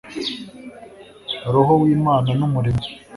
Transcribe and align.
roho 1.53 1.73
w'imana 1.81 2.31
n'umuremyi 2.39 2.89